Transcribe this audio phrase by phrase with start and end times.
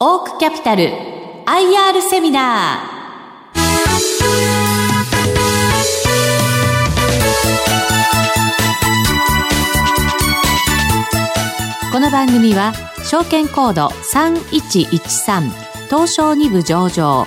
[0.00, 11.92] オークキャピタル IR セミナー。
[11.92, 12.72] この番組は
[13.02, 15.50] 証券コード3113
[15.86, 17.26] 東証2部上場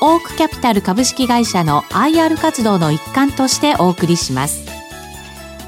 [0.00, 4.64] オークキャピタル株式会社の IR 活動の一環としてお送りします。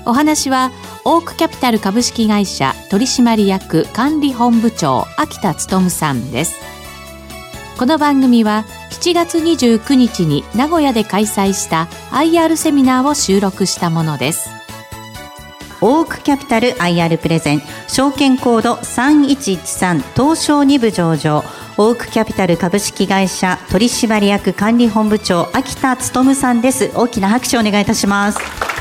[0.07, 0.71] お話は
[1.07, 6.55] オークキャピタル株式会社取締役管理本部長秋田努さんです。
[7.79, 14.49] この番組は7月29日に名古屋で開催した IR セミナーを収録したものです。
[15.83, 21.45] オークキャピタル IR プレゼン証券コード3113東証2部上場。
[21.77, 26.93] オークキャピタル株式会社取締役管理本部長秋田努さんです。
[26.95, 28.74] 大きな拍手をお願いいたします。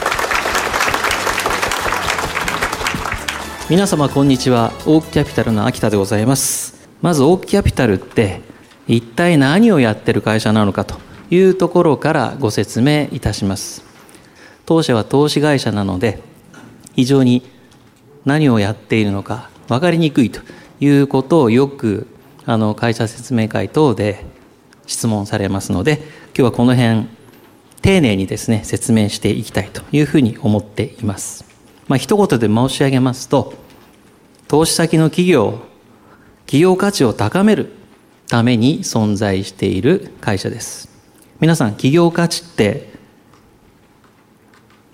[3.70, 4.74] 皆様こんにちは。
[4.86, 6.86] オークキャピタルの秋田でございます。
[7.02, 8.42] まずオークキャピタルって
[8.90, 10.98] 一体何をやってる会社なのかと
[11.32, 13.86] いうところからご説明いたします。
[14.66, 16.20] 当社は投資会社なので
[16.94, 17.42] 非常に
[18.26, 20.42] 何をやっているのか分かりにくいと
[20.82, 22.08] いうことをよく
[22.46, 24.26] あの会社説明会等で
[24.88, 27.08] 質問されますので今日はこの辺
[27.82, 31.53] 丁寧にですね説明していきたいというふうに思っています。
[31.88, 33.54] まあ一言で申し上げますと
[34.48, 35.60] 投資先の企業
[36.46, 37.72] 企業価値を高める
[38.28, 40.90] ために存在している会社です。
[41.40, 42.94] 皆さん企業価値って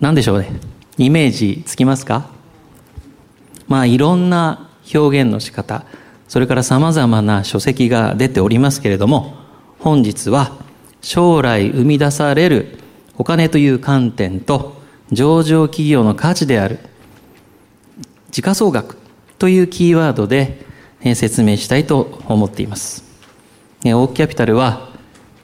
[0.00, 0.50] 何でしょうね。
[0.98, 2.30] イメージつきますか？
[3.68, 5.84] まあいろんな表現の仕方
[6.26, 9.34] それからさまざまな書籍が出ておりますけれども
[9.78, 10.56] 本日は
[11.00, 12.78] 将来生み出される
[13.16, 14.79] お金という観点と
[15.12, 16.78] 上場企業の価値である
[18.30, 18.96] 時価総額
[19.38, 20.64] というキーワードで
[21.14, 23.04] 説明したいと思っています。
[23.84, 24.90] オークキャピタルは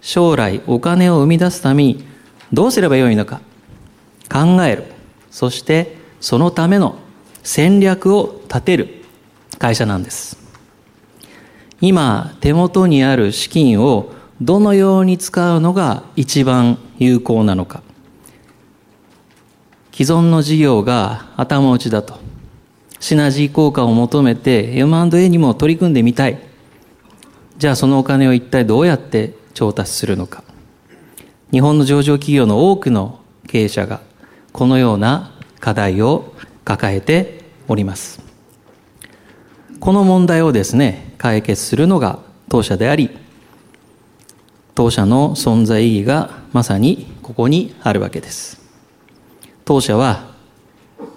[0.00, 2.05] 将来お金を生み出すために
[2.53, 3.41] どうすればよいのか
[4.31, 4.84] 考える。
[5.31, 6.97] そしてそのための
[7.43, 9.03] 戦略を立てる
[9.59, 10.38] 会社なんです。
[11.81, 17.82] 今手元にある資金をどのように使うのが一番有効なのか。
[19.97, 22.19] 既存の事業が頭打ちだと。
[23.01, 26.39] シナジー効果を求めて M&A にも取り組んでみたい。
[27.57, 30.45] じゃあそのお金を一体どうやって調達するのか。
[31.51, 34.03] 日本の上場企業の多くの経営者が
[34.53, 36.35] このような課題を
[36.67, 38.21] 抱えております。
[39.81, 42.19] この問題をですね、解決するのが
[42.51, 43.17] 当社であり、
[44.75, 48.66] 当社の存在意義がまさにここにあるわけです。
[49.66, 50.34] 当社は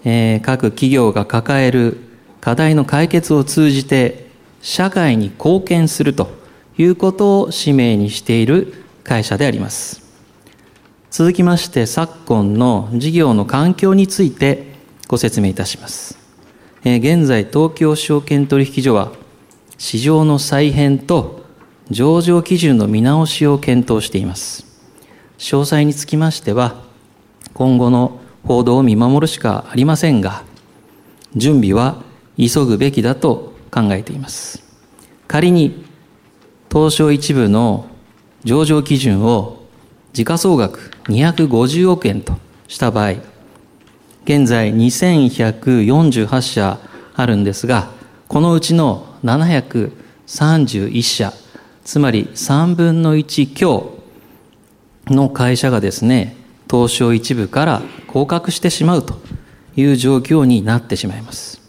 [0.04, 1.98] えー、各企業が抱える
[2.42, 4.30] 課題の解決を通じて
[4.62, 6.30] 社会に貢献すると
[6.78, 8.74] いうことを使命にしている
[9.04, 10.02] 会社であります。
[11.12, 14.76] 続きまして昨今の事業の環境について
[15.08, 16.18] ご説明いたします。
[16.84, 19.12] えー、現在東京証券取引所は
[19.78, 21.46] 市場の再編と
[21.90, 24.66] 上場基準の見直しを検討しています。
[25.38, 26.84] 詳細につきましては
[27.54, 30.44] 今後の報道を見守るしかありませんが、
[31.36, 32.02] 準備は
[32.38, 34.64] 急ぐべきだと考えています。
[35.28, 35.86] 仮に、
[36.72, 37.88] 東証一部の
[38.44, 39.64] 上場基準を
[40.14, 43.14] 時価総額250億円とした場合、
[44.24, 46.80] 現在2148社
[47.16, 47.90] あるんですが、
[48.28, 51.34] このうちの731社、
[51.84, 53.98] つまり3分の1強
[55.08, 56.36] の会社がですね、
[56.70, 59.20] 東証一部から降格してしまうと
[59.76, 61.62] いう状況になってしまいます。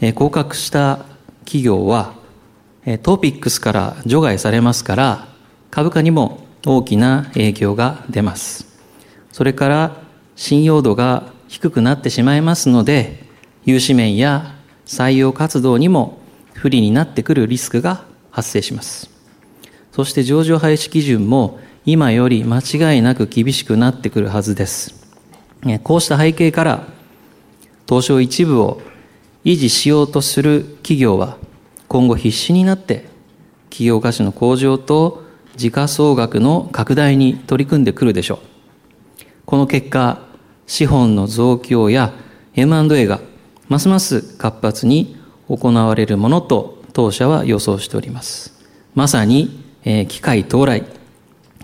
[0.00, 1.04] え降格した
[1.44, 2.14] 企業は
[3.02, 5.28] トピックスから除外されますから
[5.70, 8.66] 株価にも大きな影響が出ます。
[9.32, 9.96] それから
[10.36, 13.24] 信用度が低くなってしまいますので
[13.64, 14.54] 融資面や
[14.86, 16.18] 採用活動にも
[16.54, 19.10] 不利になってくるリスクが発生します。
[19.92, 21.58] そして上場廃止基準も
[21.90, 25.08] 今より間違いなく厳しくなってくるはずです。
[25.84, 26.86] こうした背景から、
[27.88, 28.82] 東証一部を
[29.42, 31.38] 維持しようとする企業は、
[31.88, 33.06] 今後必死になって
[33.70, 35.22] 企業価値の向上と
[35.56, 38.38] 時価総額の拡大に取り組んでくるでしょう。
[39.46, 40.20] この結果、
[40.66, 42.12] 資本の増強や
[42.54, 43.20] M&A が
[43.68, 45.16] ますます活発に
[45.48, 48.52] 行われるものと当社は予想しております。
[48.94, 50.97] まさに、えー、機会到来、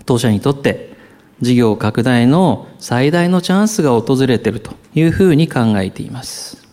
[0.05, 0.95] 当社にとって
[1.41, 6.65] 事業拡大の最大のチャンスが訪れているというふうに考えています。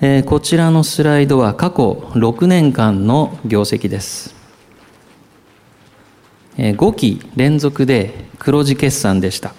[0.00, 4.34] えーこちらのスライドは過去6年間の業績です。
[6.56, 9.54] えー5期連続で黒字決算でした。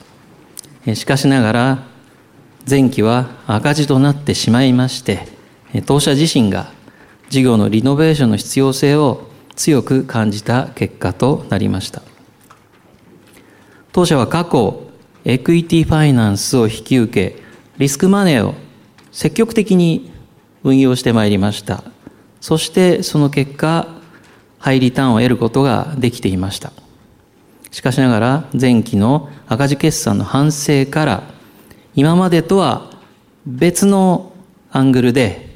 [0.85, 1.83] えーしかしながら、
[2.69, 5.27] 前期は赤字となってしまいまして、
[5.85, 6.71] 当社自身が
[7.29, 12.01] 事業のリノベーションの必要性を強く感じた結果となりました。
[13.95, 14.89] 当社は過去、
[15.23, 17.41] エクイティファイナンスを引き受け、
[17.77, 18.53] リスクマネーを
[19.13, 20.11] 積極的に
[20.65, 21.81] 運用してまいりました。
[22.41, 23.87] そしてその結果、
[24.59, 26.73] ハイリターンを得ることができていました。
[27.71, 31.23] しかしながら前期の赤字決算の反省から
[31.95, 32.91] 今までとは
[33.45, 34.33] 別の
[34.71, 35.55] アングルで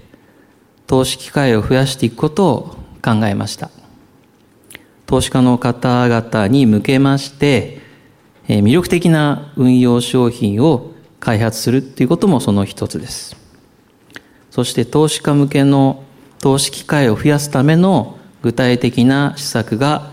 [0.87, 3.69] 投資機会を増やしていくことを考えました。
[5.07, 7.88] 投資家の方々に向けまして、
[8.49, 13.37] え魅力的な運用商品を開発するということもその一つです。
[14.49, 16.03] そして投資家向けの
[16.39, 20.11] 投資機会を増やすための具体的な施策が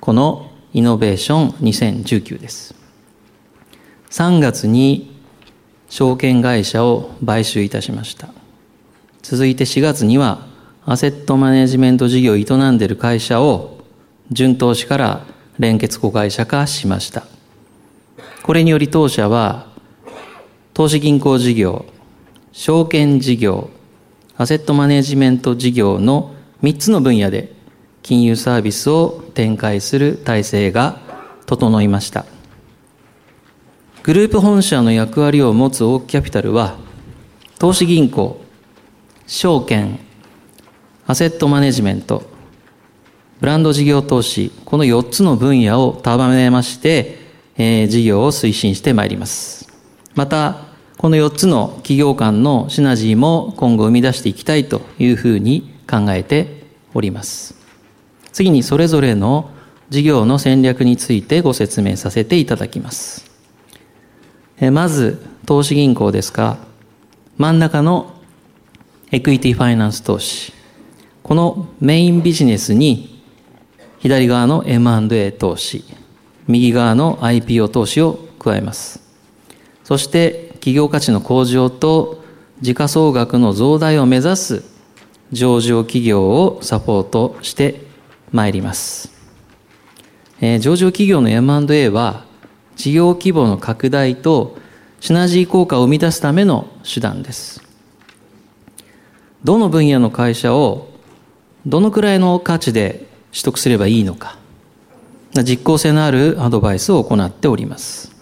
[0.00, 2.74] このイノベーション2019です。
[4.10, 5.14] 3月に
[5.90, 8.28] 証券会社を買収いたしました。
[9.20, 10.46] 続いて4月には
[10.86, 13.80] アセットマネジメント事業を営んでいる会社を
[14.30, 15.26] 準投資から
[15.58, 17.37] 連結子会社化しました。
[18.48, 19.66] これにより当社は
[20.72, 21.84] 投資銀行事業、
[22.50, 23.68] 証券事業、
[24.38, 27.52] アセットマネジメント事業の3つの分野で
[28.02, 30.98] 金融サービスを展開する体制が
[31.44, 32.24] 整いました。
[34.02, 36.78] グループ本社の役割を持つオークキャピタルは
[37.58, 38.40] 投資銀行、
[39.26, 39.98] 証券、
[41.06, 42.22] アセットマネジメント、
[43.40, 47.27] ブランド事業投資、この4つの分野を束ねまして、
[47.58, 49.68] えー事業を推進してまいります。
[50.14, 56.64] また、この4つの企業間のシナジーも今後生み出していきたいというふうに考えて
[56.94, 57.54] おります。
[58.32, 59.50] 次にそれぞれの
[59.90, 63.30] 事業の戦略についてご説明させていただきます。
[64.60, 66.58] えまず、投資銀行ですが、
[67.36, 68.12] 真ん中の
[69.10, 70.52] エクイティファイナンス投資。
[71.22, 73.22] このメインビジネスに
[73.98, 75.84] 左側の M&A 投資、
[76.48, 79.00] 右側の IPO 投資を加えます。
[79.84, 82.24] そして企業価値の向上と
[82.60, 84.64] 時価総額の増大を目指す
[85.30, 87.82] 上場企業をサポートして
[88.32, 89.12] まいります。
[90.40, 92.24] えー上場企業の M&A は
[92.76, 94.56] 事業規模の拡大と
[95.00, 97.62] シナジー効果を生み出すための手段です。
[99.44, 100.88] どの分野の会社を
[101.66, 104.37] どのくらいの価値で取得すればいいのか、
[105.34, 108.12] 実効性のあるアドバイスを行っております。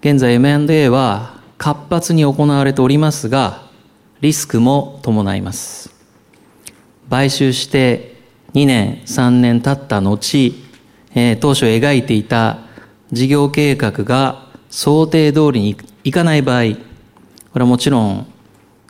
[0.00, 3.68] 現在 M&A は活発に行われておりますが、
[4.20, 5.94] リスクも伴います。
[7.08, 8.16] 買収して
[8.54, 10.54] 2年、3年経った後、
[11.14, 12.58] えー当初描いていた
[13.12, 16.74] 事業計画が想定通りにいかない場合、
[17.52, 18.26] これはもちろん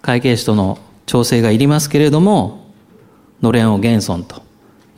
[0.03, 2.67] 会計士との調整がいりますけれども、
[3.43, 4.43] のれんを減損と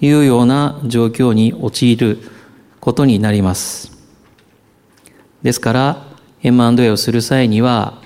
[0.03, 2.19] いうような状況に陥る
[2.81, 3.93] ことになります。
[5.43, 6.07] ですから、
[6.43, 8.03] M&A をする際には、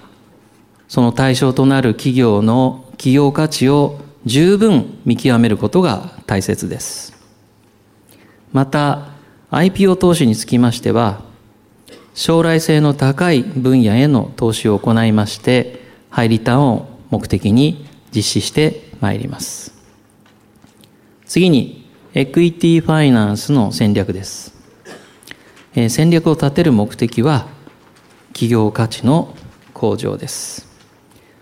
[0.89, 7.17] その対象となる企業の企業価値を十分見極めることが大切です。
[8.53, 9.09] また、
[9.51, 11.23] IPO 投資につきましては、
[12.15, 15.81] 将来性の高い分野への投資を行いまして、
[16.11, 19.75] ハイリターンを目的に実施してまいります。
[21.27, 21.76] 次に、
[22.19, 24.55] エクイティファイナンスの戦略です。
[25.75, 27.47] え戦略を立てる目的は、
[28.29, 29.35] 企業価値の
[29.75, 30.67] 向上です。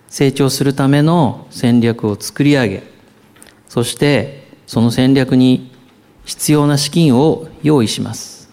[0.09, 2.83] 成長するための戦略を作り上げ、
[3.69, 5.71] そしてその戦略に
[6.25, 8.51] 必要な資金を用意します。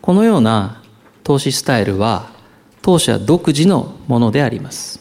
[0.00, 0.82] このような
[1.22, 2.32] 投資スタイルは
[2.82, 4.98] 当社独自のものであります。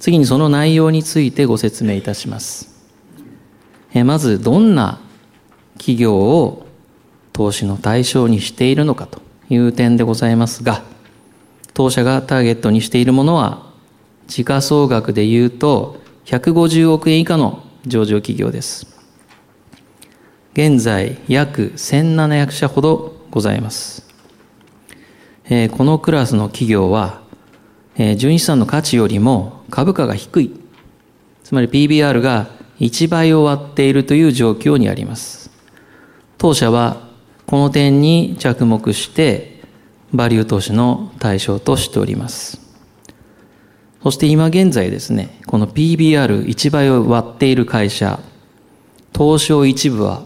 [0.00, 2.68] 次にその内容についてご説明いたします。
[3.94, 4.98] えまずどんな
[5.80, 6.66] 企業を
[7.32, 10.82] 投資の対象にしているのかという点でございますが、
[11.72, 13.66] 当社がターゲットにしているものは
[14.28, 15.96] 時価総額で言うと
[16.26, 18.94] 150億円以下の上場企業です。
[20.52, 24.06] 現在約1700社ほどございます。
[25.46, 27.22] えーこのクラスの企業は、
[27.96, 30.60] えー純資産の価値よりも株価が低い。
[31.42, 35.39] つまり PBR が1倍を割っているという状況にあります。
[36.40, 37.06] 当社は
[37.46, 39.60] この点に着目して、
[40.14, 42.58] バリュー投資の対象としております。
[44.02, 48.20] そして今現在ですね、この PBR1 倍を割っている会社、
[49.14, 50.24] 東証一部は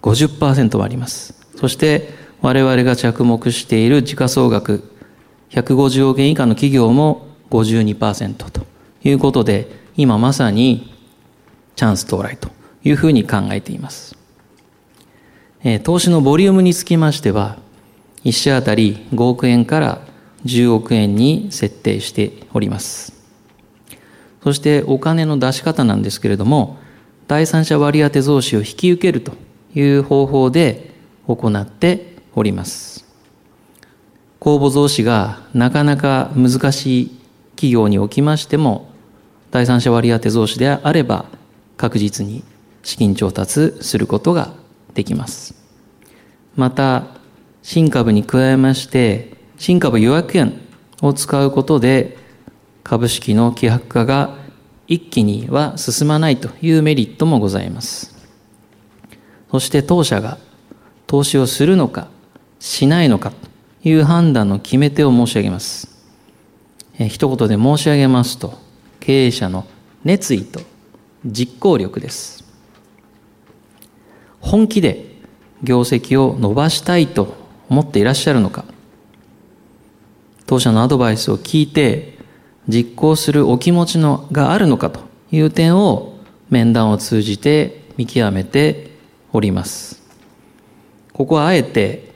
[0.00, 1.34] 50%もあります。
[1.54, 4.90] そして我々が着目している時価総額
[5.50, 8.62] 150億円以下の企業も52%と
[9.04, 10.94] いうことで、今まさに
[11.76, 12.48] チャンス到来と
[12.84, 14.19] いうふうに考えています。
[15.62, 17.58] え、投資のボリュームにつきましては、
[18.24, 20.00] 1社あたり5億円から
[20.46, 23.12] 10億円に設定しております。
[24.42, 26.78] そしてお金の出し方なんですけれども、
[27.28, 29.32] 第三者割当増資を引き受けると
[29.74, 30.92] いう方法で
[31.26, 33.04] 行っております。
[34.38, 37.18] 公募増資がなかなか難しい
[37.56, 38.88] 企業におきましても、
[39.50, 41.26] 第三者割当増資であれば
[41.76, 42.42] 確実に
[42.82, 44.54] 資金調達することが
[44.94, 45.54] できます。
[46.56, 47.04] また、
[47.62, 50.58] 新株に加えまして、新株予約券
[51.02, 52.18] を使うことで、
[52.82, 54.36] 株式の希薄化が
[54.86, 58.14] 一気には進まないというメリットもございます。
[59.50, 60.38] そして当社が
[61.06, 62.08] 投資をするのか
[62.58, 65.88] しないのかという判断の決め手を申し上げます。
[66.98, 68.58] え一言で申し上げますと、
[68.98, 69.66] 経営者の
[70.04, 70.60] 熱意と
[71.24, 72.44] 実行力です。
[74.40, 75.06] 本気で
[75.62, 77.36] 業績を伸ばしたいと
[77.68, 78.64] 思っていらっしゃるのか、
[80.46, 82.18] 当社のアドバイスを聞いて
[82.68, 86.18] 実行するお気持ちのがあるのかという点を
[86.48, 88.90] 面談を通じて見極めて
[89.32, 90.02] おります。
[91.12, 92.10] ここはあえて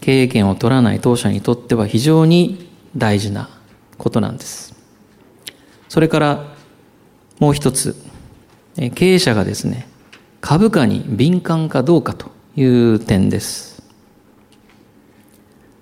[0.00, 3.50] 経営権を取らない当社にとっては非常に大事な
[3.98, 4.74] ことなんです。
[5.88, 6.54] それから
[7.38, 7.96] もう一つ、
[8.94, 9.88] 経営者がですね、
[10.40, 13.82] 株価に敏感かどうかという点です。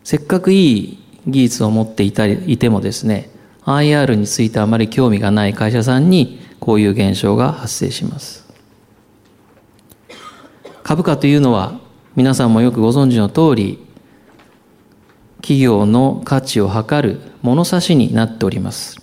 [0.03, 3.31] せっかくいい技術を持っていたりいてもですね
[3.65, 8.47] IR についてあまり興味がない会社さんにこういう現象が発生します。
[10.85, 11.81] 株価というのは
[12.15, 13.85] 皆さんもよくご存知の通り
[15.39, 18.97] 企業の価値を測る物差しになっております。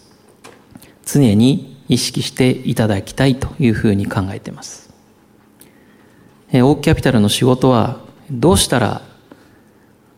[1.05, 4.92] 常に意識していただきたいというふうに考えています。
[6.61, 9.01] オーキャピタルの仕事はどうしたら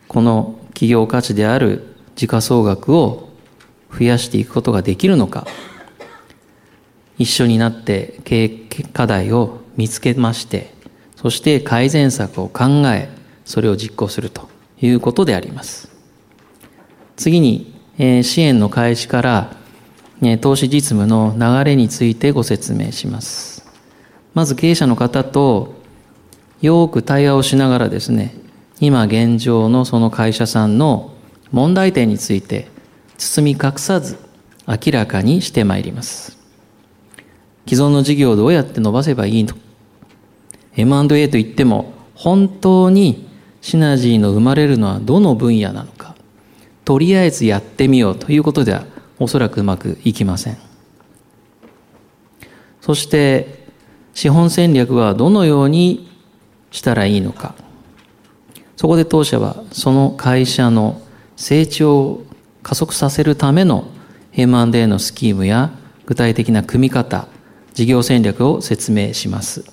[0.08, 3.30] この企業価値である時価総額を
[3.92, 5.48] 増やしていくことができるのか
[7.18, 8.50] 一緒になって経営
[8.94, 10.74] 課題を見つけまして
[11.16, 13.10] そして改善策を考え
[13.46, 14.50] それを実行すると
[14.82, 15.90] いうことであります。
[17.16, 19.56] 次に、え支援の開始から、
[20.20, 23.66] ね、投資実務の流れについてご説明します。
[24.34, 25.76] まず経営者の方と
[26.66, 28.36] よく対話をしながらですね
[28.80, 31.14] 今現状のその会社さんの
[31.52, 32.68] 問題点について
[33.18, 34.18] 包み隠さず
[34.68, 36.38] 明らかにしてまいります。
[37.68, 39.56] 既存の事業をどうやって伸ばせばいいの
[40.76, 43.28] ?M&A といっても本当に
[43.62, 46.16] シナジーの生まれるのはどの分野なのか
[46.84, 48.86] とりあえずやってみようということでは
[49.18, 50.58] おそらくうまくいきません。
[52.82, 53.66] そして
[54.14, 56.15] 資本戦略はどのように
[56.76, 57.56] したらいいのか
[58.76, 61.02] そこで当社はその会社の
[61.36, 62.26] 成長を
[62.62, 63.88] 加速させるための
[64.34, 65.72] M&A のスキームや
[66.06, 67.28] 具体的な組み方、
[67.74, 69.64] 事業戦略を説明します。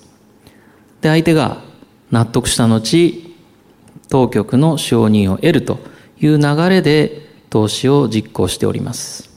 [1.00, 1.62] で、相手が
[2.10, 3.34] 納得した後、
[4.08, 5.78] 当局の承認を得ると
[6.20, 9.30] いう流れで投資を実行しております。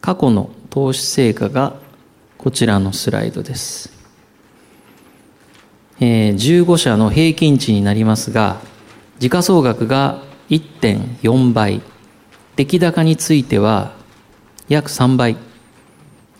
[0.00, 1.74] 過去の投資成果が
[2.38, 3.99] こちらのスライドです。
[6.02, 8.60] えー、15社の平均値になりますが、
[9.18, 11.82] 時価総額が1.4倍、
[12.56, 13.92] 出来高については
[14.68, 15.36] 約3倍、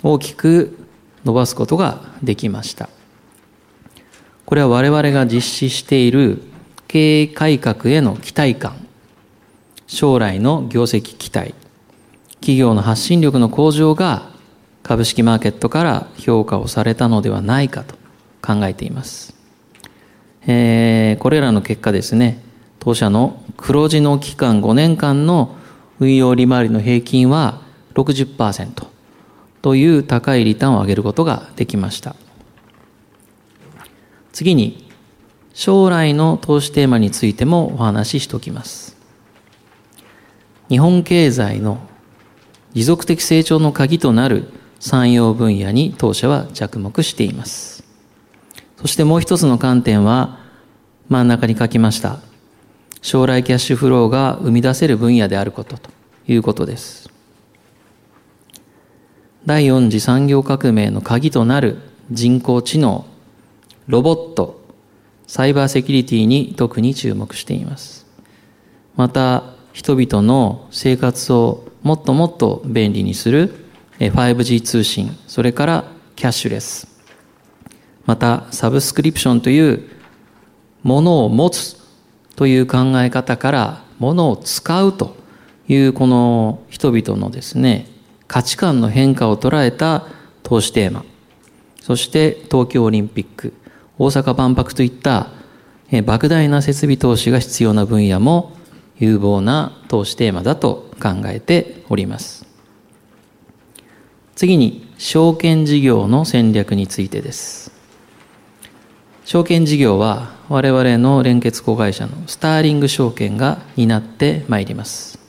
[0.03, 0.79] 大きく
[1.27, 2.89] 伸ばすことができました。
[4.47, 6.43] これは我々が実施している
[6.89, 8.87] 経営改革への期待感、
[9.87, 11.55] 将来の業績期待、
[12.37, 14.31] 企業の発信力の向上が
[14.83, 17.95] 株式マーケットから評価をされたのではないかと
[18.41, 19.40] 考えています。
[20.47, 22.43] えー、これらの結果ですね、
[22.79, 25.57] 当社の黒字の期間5年間の
[25.99, 27.61] 運用利回りの平均は
[27.95, 28.87] 60%
[29.61, 32.17] という高いリターンを上げることができました。
[34.33, 34.89] 次に、
[35.53, 38.97] 将来の投資テーマについてもお話ししておきます。
[40.69, 41.79] 日本経済の
[42.73, 44.45] 持続的成長の鍵となる
[44.79, 47.80] 産業分野に当社は着目しています。
[48.81, 50.39] そしてもう一つの観点は、
[51.11, 52.19] 真ん中に書きました。
[53.03, 55.91] 将来キャッシュフローが生み出せる分野であることと
[56.27, 57.11] いうことです。
[59.45, 61.79] 第4次産業革命の鍵となる
[62.11, 63.05] 人工知能、
[63.87, 64.63] ロボット、
[65.27, 68.07] サイバーセキュリティに特に注目しています。
[68.97, 69.45] また、
[69.75, 73.55] 人々の生活をもっともっと便利にする
[73.99, 75.85] 5G 通信、それから
[76.17, 77.00] キャッシュレス。
[78.11, 79.89] また、サブスクリプションという
[80.83, 81.77] ものを持つ
[82.35, 85.15] という考え方からものを使うと
[85.69, 87.87] いうこの人々のですね、
[88.27, 90.07] 価値観の変化を捉えた
[90.43, 91.05] 投資テーマ。
[91.81, 93.53] そして東京オリンピック、
[93.97, 95.29] 大阪万博といった
[95.93, 98.57] 莫大な設備投資が必要な分野も
[98.99, 102.45] 有望な投資テーマだと考えております。
[104.35, 107.80] 次に、証券事業の戦略についてです。
[109.31, 115.21] 証券事業は我々の連結子会社のスターリング証券が担ってまいります。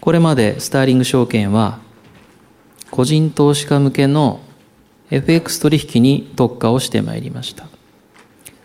[0.00, 1.78] これまでスターリング証券は
[2.90, 4.40] 個人投資家向けの
[5.12, 7.68] FX 取引に特化をしてまいりました。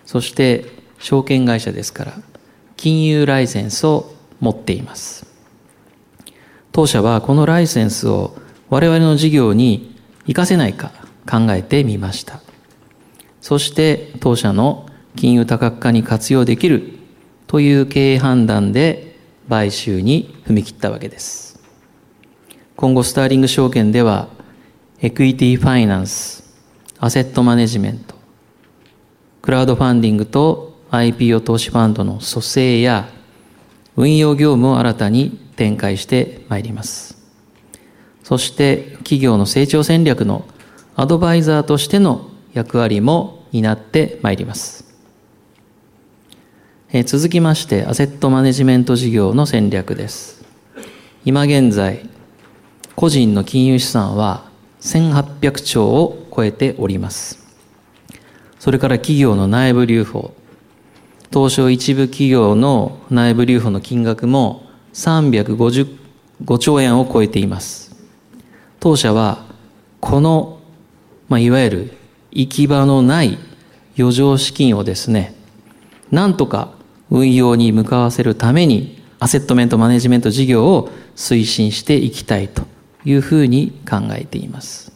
[0.07, 0.65] そして
[0.97, 2.13] 証券会社ですから
[2.77, 5.27] 金融ライセンスを持っています。
[6.71, 8.35] 当社はこのライセンスを
[8.71, 10.91] 我々の事業に活かせないか
[11.29, 12.41] 考えてみました。
[13.41, 16.93] そして当社の金融多角化に活用できる
[17.47, 19.17] という経営判断で
[19.49, 21.59] 買収に踏み切ったわけです。
[22.77, 24.29] 今後スターリング証券では
[25.01, 26.43] エクイティファイナンス、
[26.99, 28.15] アセットマネジメント、
[29.41, 33.09] クラウドファンディングと IPO 投資ファンドの組成や
[33.97, 37.17] 運用業務を新たに展開してまいります。
[38.23, 40.45] そして企業の成長戦略の
[40.95, 44.91] アドバイザーとしての役割も担ってまいります。
[46.93, 50.43] え続きましてアセットマネジメント事業の戦略です。
[51.23, 52.09] 今現在、
[52.95, 54.49] 個人の金融資産は
[54.81, 57.39] 1800兆を超えております。
[58.59, 60.33] それから企業の内部留保、
[61.31, 67.95] 東証一部企業の内部留保の金額も355兆円を超えています。
[68.81, 69.45] 当社は、
[70.01, 70.59] この、
[71.29, 71.97] まあ、いわゆる
[72.31, 73.37] 行き場のない
[73.97, 75.35] 余剰資金をですね、
[76.11, 76.73] なんとか
[77.09, 82.63] 運用に向かわせるために、アセットメントマネジメント事業を推進していきたいと
[83.05, 84.91] いうふうに考えています。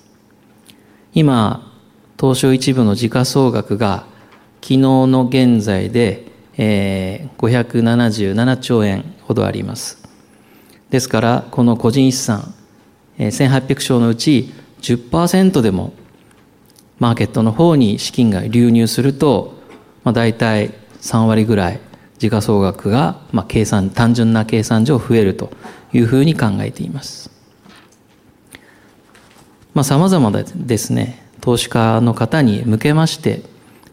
[1.14, 1.72] 今、
[2.20, 4.06] 東証一部の時価総額が
[4.62, 6.26] 昨日の現在で、
[6.58, 10.04] えー、577兆円ほどあります。
[10.90, 12.54] ですから、この個人資産、
[13.18, 15.94] 1800兆のうち10%でも
[17.00, 19.54] マーケットの方に資金が流入すると、
[20.04, 21.80] まあ、大体3割ぐらい
[22.18, 25.52] 時価総額が、まあ、計算、単純な計算上増えると
[25.94, 27.30] いうふうに考えています。
[29.74, 33.44] まあ、様々ですね、投資家の方に向けまして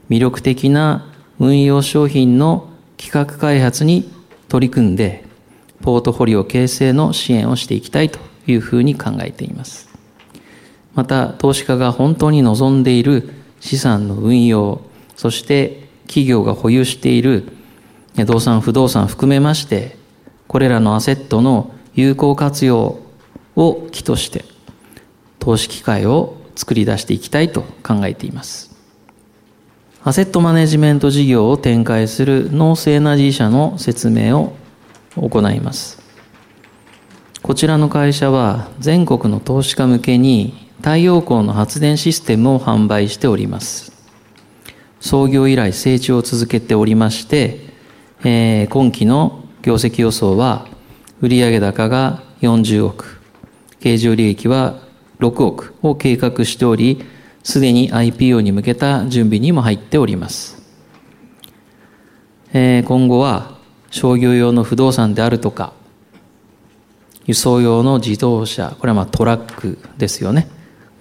[0.09, 1.07] 魅力的な
[1.39, 4.11] 運用商品の企画開発に
[4.49, 5.25] 取り組んで
[5.83, 9.92] ポートフォリオ形成の支援をしていきたいというふうに考えています。
[10.95, 14.83] また投資家が本当に望んでいる資産の運用、
[15.17, 17.45] そして企業が保有している
[18.17, 19.97] 動産、不動産含めまして、
[20.49, 22.99] これらのアセットの有効活用
[23.57, 24.45] を基として、
[25.39, 28.73] 投資機会を作り出していきたいと考えています。
[30.05, 34.53] アセットマネジメント事業を展開するノースエナジー社の説明を
[35.17, 36.03] 行います。
[37.41, 43.93] こちらの会社は全国の投資家向けに太陽光の発電システムを販売しております。
[45.01, 47.61] 創業以来成長を続けておりまして、
[48.25, 50.67] えー、今期の業績予想は
[51.21, 53.21] 売上高が40億、
[53.79, 54.81] 経常利益は
[55.21, 57.05] 6億を計画しており、
[57.45, 60.61] すでに IPO に向けた準備にも入っております。
[62.53, 63.57] えー、今後は
[63.93, 65.75] 商業用の不動産であるとか、
[67.25, 70.49] 輸送用の自動車、これはまあトラックですよね。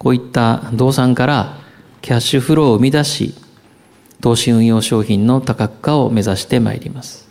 [0.02, 1.58] こういった動産から
[2.00, 3.34] キャッシュフローを生み出し、
[4.20, 7.28] 投資運用商品の多角化を目指してまいります。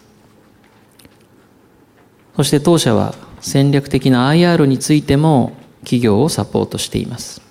[2.37, 7.41] そして当社は戦略的な IR についても企業をサポートしています。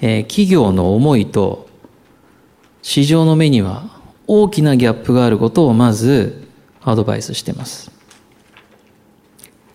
[0.00, 1.68] えー、企業の思いと
[2.82, 3.84] 市場の目には
[4.26, 6.48] 大きなギャップがあることをまず
[6.82, 7.92] アドバイスしています。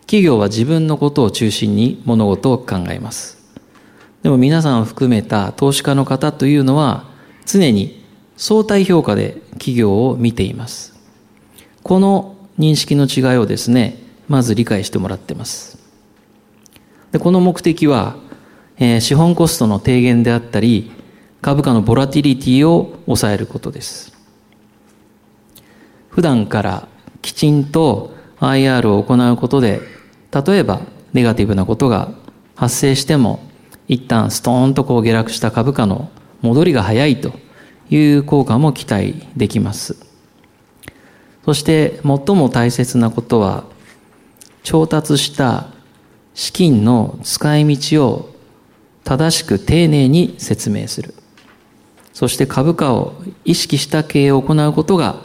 [0.02, 3.43] 企業は自分のことを中心に物事を考えます。
[4.24, 7.06] でも皆さんを含めた投資家の方というのは
[7.46, 8.04] 常に
[8.38, 10.94] 相対評価で企業を見ています。
[11.84, 15.78] この認識の違いをですね、まず理解してもらってます。
[17.12, 18.16] でこの目的は
[18.78, 20.92] えー、資本コストの低減であったり、
[21.42, 24.14] 株価のボラティリティを抑えることです。
[26.10, 26.88] 普段から
[27.22, 29.82] きちんと IR を行うことで、
[30.32, 30.82] 例えば
[31.14, 32.12] ネガティブなことが
[32.56, 33.40] 発生しても、
[33.88, 36.10] 一旦ストーンとこう下落した株価の
[36.42, 37.34] 戻りが早いと
[37.90, 39.98] いう効果も期待できます。
[41.46, 43.66] そして最も大切なことは、
[44.64, 45.68] 調達した
[46.34, 48.34] 資金の使い道を
[49.04, 51.14] 正しく丁寧に説明する。
[52.14, 55.18] そして株価を意識した経営を行うことが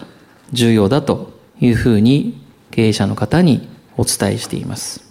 [0.52, 5.04] 重要だというふうに経営者の方にお伝えしています。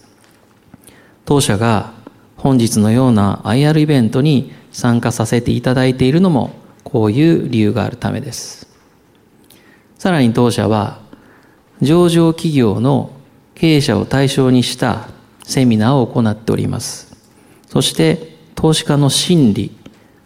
[1.23, 1.93] 当社が
[2.38, 6.52] 本日のような IR イベントに参加させていただいているのも
[6.84, 8.67] こういう理由があるためです。
[9.97, 11.00] さらに当社は
[11.82, 13.12] 上場企業の
[13.56, 15.10] 経営者を対象にした
[15.43, 17.17] セミナーを行っております。
[17.67, 19.71] そして投資家の心理、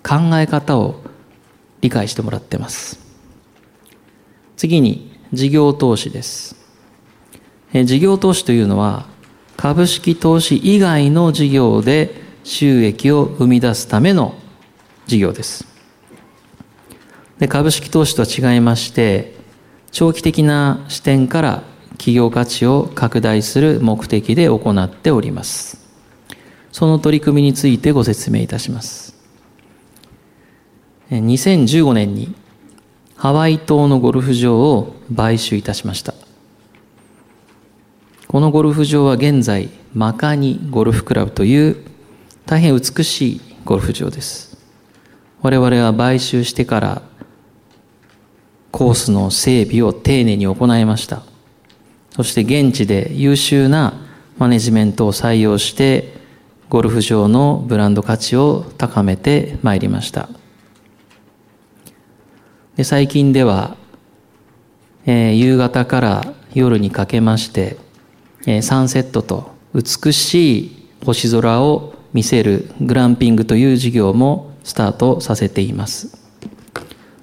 [0.03, 1.01] 考え方を
[1.81, 2.99] 理解してもらってます。
[4.57, 6.55] 次に事業投資です。
[7.73, 9.07] 事業投資というのは
[9.61, 14.33] 株式投資以外の事業で収益を生み出すための
[15.05, 15.67] 事業です。
[17.37, 19.35] で株式投資とは違いまして、
[19.91, 25.77] 長期的な視点から企業価値を拡大する目的で行っております。
[26.71, 29.15] その取り組みについてご説明いたします。
[31.11, 32.33] 2015年に
[33.15, 36.15] ハワイ島のゴルフ場を買収いたしました。
[38.31, 41.75] このゴルフ場は現在、マカニゴルフクラブという
[42.45, 44.57] 大変美しいゴルフ場です。
[45.41, 47.01] 我々は買収してから
[48.71, 51.23] コースの整備を丁寧に行いました。
[52.11, 53.95] そして現地で優秀な
[54.37, 56.13] マネジメントを採用して
[56.69, 60.29] ゴルフ場のブランド価値を高めてまいりました。
[62.77, 63.75] で最近では、
[65.05, 67.90] えー、夕方から夜にかけまして、
[68.61, 76.17] サンセットと美しい星空を見せるグランピングという事業もスタートさせています。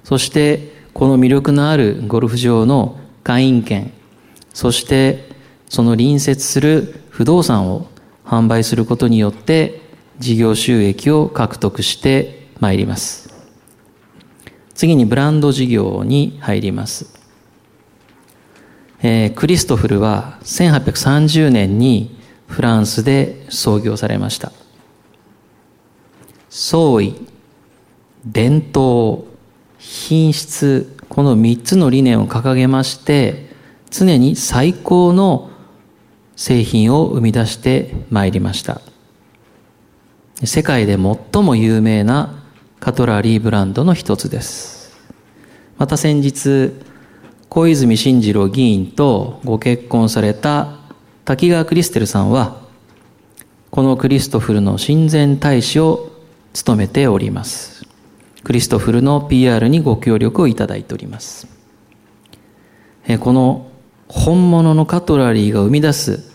[0.04, 3.92] そして、この魅力のあるゴルフ場の会員権、
[4.54, 5.28] そして
[5.68, 7.87] その隣接する不動産を
[8.24, 9.83] 販売することによって
[10.18, 13.35] 事業収益を獲得してまいります。
[14.74, 17.17] 次にブランド事業に入ります。
[19.00, 24.52] えー、クリストフルは1830年にフランスで創業されました。
[26.48, 27.14] 創意、
[28.24, 29.24] 伝統、
[29.78, 33.48] 品質、この3つの理念を掲げまして、
[33.90, 35.50] 常に最高の
[36.37, 38.80] 製品を生み出してまいりました。
[40.44, 42.42] 世界で最も有名な
[42.80, 44.96] カトラリーブランドの一つです。
[45.78, 46.72] また先日、
[47.58, 50.78] 小泉進次郎議員とご結婚された
[51.24, 52.60] 滝川クリステルさんは、
[53.72, 56.12] このクリストフルの親善大使を
[56.52, 57.84] 務めております。
[58.44, 61.48] クリストフルの PR にご協力をいただいております。
[63.18, 63.66] この
[64.06, 66.30] 本物のカトラリーが生み出す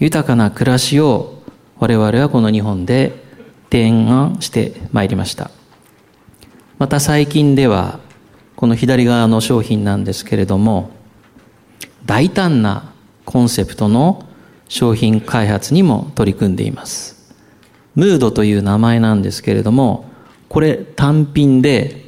[0.00, 1.40] 豊かな暮らしを
[1.78, 3.12] 我々はこの日本で
[3.70, 5.52] 提案してまいりました。
[6.78, 8.00] また最近では
[8.62, 10.90] この左側の商品なんですけれども
[12.06, 12.92] 大胆な
[13.24, 14.24] コンセプトの
[14.68, 17.34] 商品開発にも取り組んでいます。
[17.96, 20.04] ムードという名前なんですけれども
[20.48, 22.04] これ単品で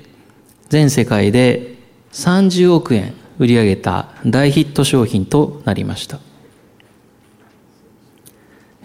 [0.69, 1.75] 全世界で
[2.13, 6.21] 30億円売り上げた大ヒット商品となりました。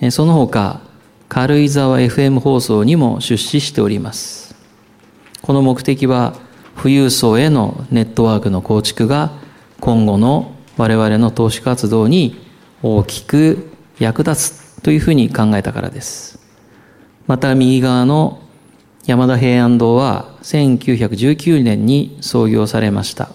[0.10, 0.82] その他、
[1.28, 4.56] 軽井沢 FM 放送にも出資しております。
[5.44, 6.49] この目的は、
[6.82, 9.34] 富裕層へのネットワークの構築が
[9.82, 12.40] 今後の我々の投資活動に
[12.82, 16.40] 大きく役立つというふうに考えたからです。
[17.28, 18.40] また右側の
[19.06, 23.30] 山田平安堂は1919年に創業されました。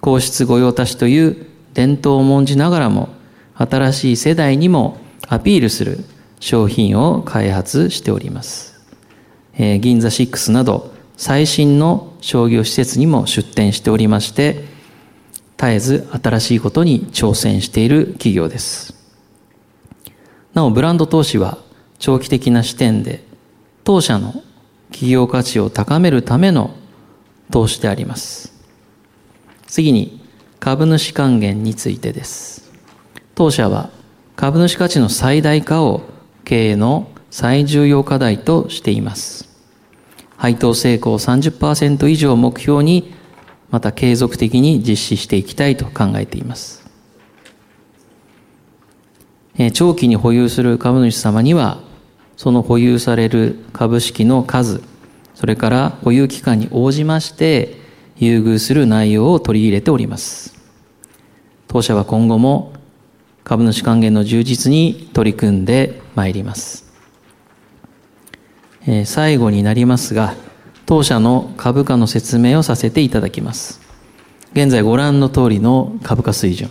[0.00, 3.10] 皇室御用達という伝統を重んじながらも、
[3.54, 4.96] 新しい世代にも
[5.28, 6.04] アピールする
[6.40, 8.80] 商品を開発しております。
[9.58, 14.64] えー、銀座6など最新の商業施設にも出店しておりまして、
[15.56, 18.94] 絶えず新しいことに挑戦している企業です。
[20.54, 21.58] なお、ブランド投資は
[21.98, 23.22] 長期的な視点で、
[23.84, 24.42] 当社の
[24.90, 26.74] 企業価値を高めるための
[27.50, 28.52] 投資であります。
[29.66, 30.20] 次に
[30.58, 32.70] 株主還元についてです。
[33.34, 33.90] 当社は
[34.36, 36.02] 株主価値の最大化を
[36.44, 39.49] 経営の最重要課題としています
[40.40, 43.12] 配当成功30%以上を目標に
[43.70, 46.88] また継続的に実施していきたいと考えています
[49.74, 51.82] 長期に保有する株主様には
[52.38, 54.82] その保有される株式の数
[55.34, 57.76] それから保有期間に応じまして
[58.16, 60.56] 優遇する内容を取り入れております
[61.68, 62.72] 当社は今後も
[63.44, 66.89] 株主還元の充実に取り組んでまいります。
[68.86, 70.34] え、最後になりますが、
[70.86, 73.80] 当社の株価の説明をさせていただきます。
[74.52, 76.70] 現在ご覧の通りの株価水準。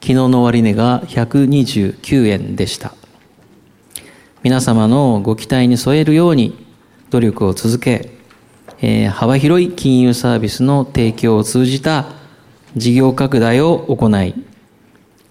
[0.00, 2.94] 昨日の終値が129円でした。
[4.42, 6.66] 皆様のご期待に添えるように
[7.08, 8.10] 努力を続け、
[8.82, 12.06] えー、幅広い金融サービスの提供を通じた
[12.76, 14.34] 事業拡大を行い、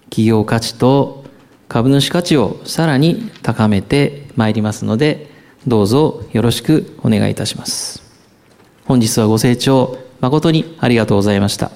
[0.08, 1.24] 企業価値と
[1.68, 5.33] 株主価値をさらに高めてまいりますので、
[5.66, 8.02] どうぞよろしくお願いいたします。
[8.84, 11.70] 本日はご清聴誠にありがとうございました。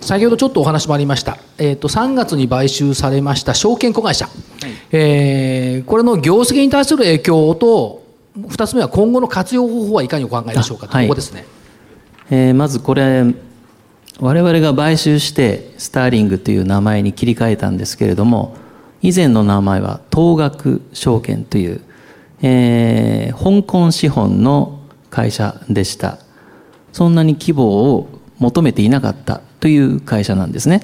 [0.00, 4.34] 先ほどちょっとお話もありました、えーと、3月に買収されました証券子会社、はい、
[4.90, 8.02] えー、これの業績に対する影響と
[8.38, 11.44] 2つ目は今後の活用方法はいかにお考えでしょうか、はい、ここですね。
[12.30, 13.22] えー、まずこれ
[14.20, 18.56] 我々が買収してスターリングという名前に切り替えたんですけれども
[19.00, 21.80] 以前の名前は東学証券という、
[22.42, 26.18] えー、香港資本の会社でした。
[26.92, 30.82] そんなに規模を求めていなかったという会社なんですね。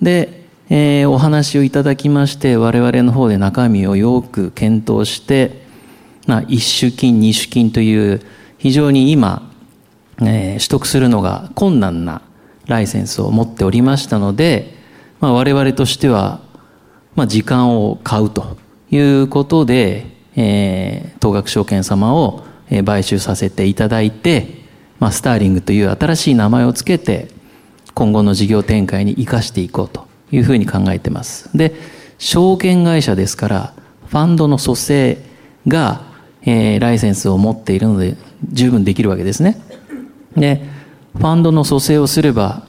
[0.00, 5.66] で、えー、お話をいただきまして我々の方で中身をよく検討して、
[6.26, 8.22] まあ、一種金二種金という
[8.56, 9.51] 非常に今
[10.26, 12.22] えー、取得するのが困難な
[12.66, 14.74] ライセンスを持っておりましたので、
[15.20, 16.40] まあ、我々としては、
[17.14, 18.56] まあ、時間を買うと
[18.90, 20.06] いうことで、
[20.36, 22.44] えー、東学証券様を
[22.84, 24.62] 買収させていただいて、
[24.98, 27.28] まあ、スターリングという新しい名前をつけて
[27.94, 31.56] 今後の事業展開に生かしていこうというふうに考えてます。
[31.56, 31.74] で、
[32.18, 33.74] 証券会社ですから、
[34.06, 35.18] ファンドの蘇生
[35.66, 36.02] が、
[36.42, 38.16] えー、ライセンスを持っているので
[38.50, 39.60] 十分できるわけですね。
[40.36, 40.62] で、
[41.14, 42.66] ファンドの蘇生をすれば、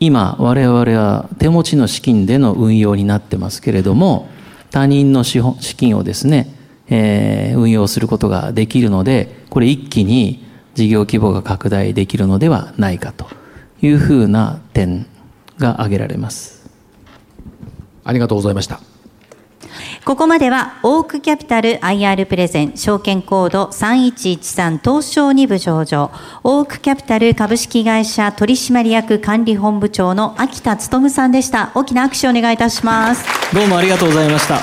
[0.00, 4.28] 今我々は手持ちの資金での運用になってますけれども、
[4.70, 6.52] 他人の資本資金をですね、
[6.88, 10.44] えー、運用することができるので、これ一気に
[10.74, 13.26] 事業規模が拡大できるのではないかと
[13.80, 15.06] いうふうな点
[15.58, 16.68] が挙げられます。
[18.02, 18.80] ありがとうございました。
[20.04, 26.10] ここまでは、オークキャピタル IR プレゼン、証券コード3113東証2部上場、
[26.42, 31.70] オークキャピタル株式会社取締役管理本部長の秋田努さんでした。
[31.74, 33.24] 大きな握手をお願いいたします。
[33.54, 34.60] どうもありがとうございました。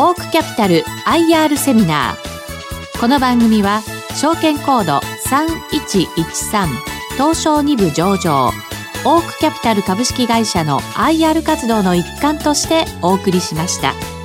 [0.00, 3.00] オークキャピタル IR セミナー。
[3.00, 3.82] この番組は、
[4.14, 6.66] 証券コード3113
[7.16, 8.52] 東証2部上場、
[9.04, 14.17] オークキャピタル株式会社の IR 活動の一環としてお送りしました。